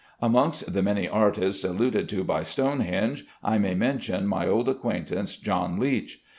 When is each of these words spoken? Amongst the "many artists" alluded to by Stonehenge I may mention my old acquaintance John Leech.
Amongst 0.19 0.73
the 0.73 0.81
"many 0.81 1.07
artists" 1.07 1.63
alluded 1.63 2.09
to 2.09 2.23
by 2.23 2.41
Stonehenge 2.41 3.23
I 3.43 3.59
may 3.59 3.75
mention 3.75 4.25
my 4.25 4.47
old 4.47 4.67
acquaintance 4.67 5.37
John 5.37 5.79
Leech. 5.79 6.23